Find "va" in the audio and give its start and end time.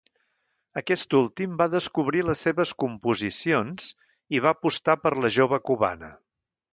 1.59-1.67, 4.47-4.55